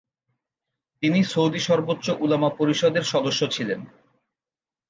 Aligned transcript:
তিনি 1.03 1.19
সৌদি 1.23 1.59
সর্বোচ্চ 1.59 2.05
উলামা 2.19 2.49
পরিষদ-এর 2.57 3.05
সদস্য 3.13 3.41
ছিলেন। 3.51 3.79